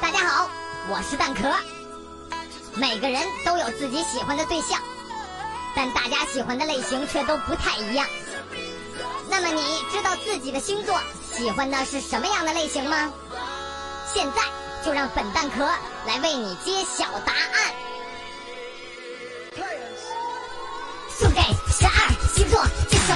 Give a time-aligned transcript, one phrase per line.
[0.00, 0.48] 大家好，
[0.88, 1.42] 我是蛋壳。
[2.76, 4.80] 每个人都有自己喜欢的对象，
[5.74, 8.06] 但大家喜欢的类型却都不太一样。
[9.28, 11.00] 那么你知道自己的星座
[11.36, 13.12] 喜欢的是什么样的类型吗？
[14.14, 14.42] 现在
[14.84, 15.68] 就让本蛋壳
[16.06, 17.74] 来为你揭晓答案。
[21.08, 21.40] 送给
[21.72, 23.14] 十二星座这首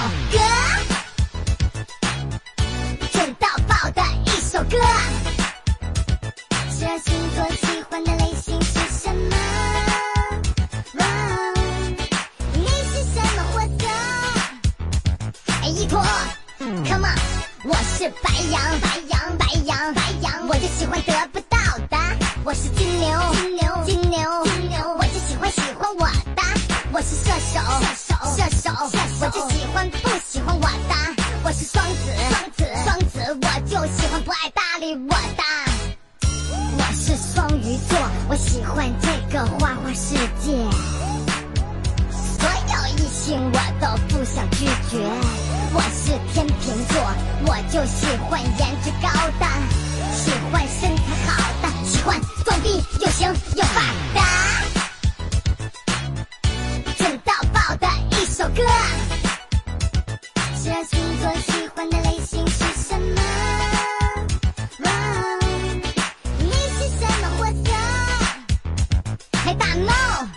[15.99, 17.17] ，Come on，
[17.63, 21.57] 我是白羊，白羊，白羊，白羊，我就喜欢得不到
[21.89, 21.97] 的。
[22.43, 26.41] 我是金牛，金牛，金牛，金牛，我就喜欢喜欢我的。
[26.91, 30.95] 我是射手，射手，射手，射手，我就喜欢不喜欢我的。
[31.43, 35.43] 我是双子，双子，双子，我就喜欢不爱搭理我的。
[36.77, 37.97] 我是双鱼座，
[38.29, 40.51] 我喜欢这个花花世界，
[42.11, 45.44] 所有异性我都不想拒绝。
[46.97, 47.05] 我，
[47.47, 49.45] 我就喜欢颜值高的，
[50.15, 51.29] 喜欢身材好
[51.61, 54.19] 的，喜欢装逼又型又范的，
[56.97, 58.63] 准到爆的一首歌。
[60.57, 63.21] 十二星座喜欢的类型是什么？
[66.39, 67.67] 你是什么货色？
[69.45, 69.91] 嘿，大猫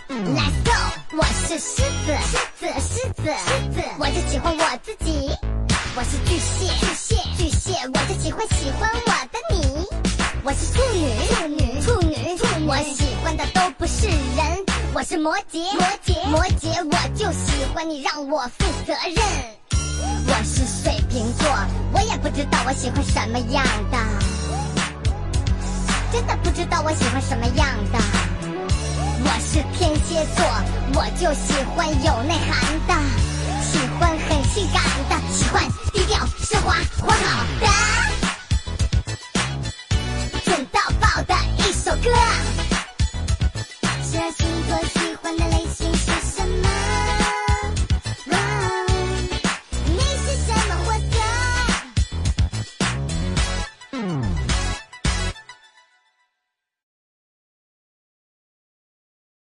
[0.09, 0.71] ，Let's go！
[1.17, 5.18] 我是狮子，狮子，狮子，狮子，我就喜欢我自己。
[5.99, 9.85] 我是巨蟹，巨蟹，巨蟹，我就喜欢喜欢我的你。
[10.45, 14.65] 我是处女，处女，处女，处女，我喜欢的都不是人。
[14.93, 19.17] 我是摩羯，摩羯，摩羯，我就喜欢你让我负责任。
[20.25, 21.49] 我是水瓶座，
[21.91, 23.61] 我也不知道我喜欢什么样
[23.91, 23.97] 的，
[26.13, 27.99] 真的不知道我喜欢什么样的。
[29.25, 30.45] 我是天蝎座，
[30.95, 32.93] 我就喜欢有内涵的，
[33.61, 35.58] 喜欢很性感的，喜欢